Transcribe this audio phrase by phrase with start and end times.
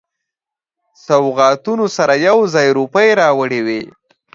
[1.05, 3.81] سوغاتونو سره یو ځای روپۍ راوړي وې.